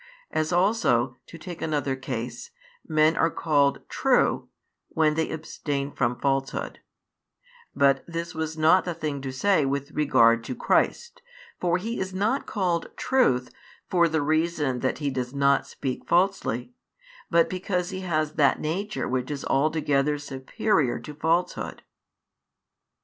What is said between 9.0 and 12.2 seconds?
to say with regard to Christ; for He is